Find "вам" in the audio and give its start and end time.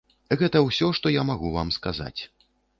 1.59-1.69